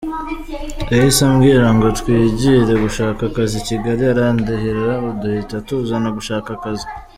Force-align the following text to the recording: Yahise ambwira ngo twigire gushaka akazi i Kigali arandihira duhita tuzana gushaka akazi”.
Yahise 0.93 1.21
ambwira 1.29 1.67
ngo 1.75 1.87
twigire 1.99 2.73
gushaka 2.83 3.21
akazi 3.29 3.55
i 3.59 3.65
Kigali 3.67 4.03
arandihira 4.11 4.93
duhita 5.21 5.57
tuzana 5.67 6.09
gushaka 6.17 6.49
akazi”. 6.57 6.85